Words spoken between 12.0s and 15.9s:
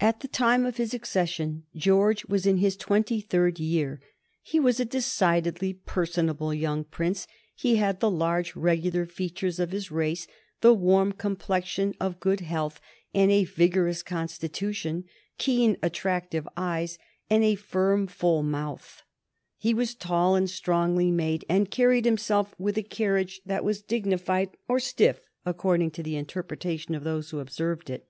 of good health, and a vigorous constitution, keen